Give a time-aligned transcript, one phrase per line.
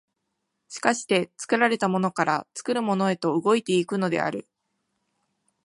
[0.81, 4.47] 而して作られたものから作るものへと動いて行くのである。